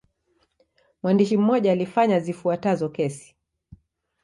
[1.03, 3.35] Mwandishi mmoja alifanya zifuatazo kesi.